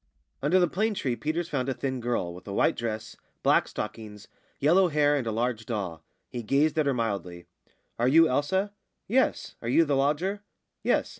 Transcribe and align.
Under 0.41 0.59
the 0.59 0.67
plane 0.67 0.95
tree 0.95 1.15
Peters 1.15 1.47
found 1.49 1.69
a 1.69 1.75
thin 1.75 1.99
girl, 2.01 2.33
with 2.33 2.47
a 2.47 2.53
white 2.55 2.75
dress, 2.75 3.15
black 3.43 3.67
stockings, 3.67 4.27
yellow 4.57 4.87
hair, 4.87 5.15
and 5.15 5.27
a 5.27 5.31
large 5.31 5.67
doll. 5.67 6.03
He 6.31 6.41
gazed 6.41 6.79
at 6.79 6.87
her 6.87 6.93
mildly. 6.95 7.45
"Are 7.99 8.07
you 8.07 8.27
Elsa?" 8.27 8.73
"Yes. 9.07 9.53
Are 9.61 9.69
you 9.69 9.85
the 9.85 9.95
lodger?" 9.95 10.41
"Yes." 10.81 11.07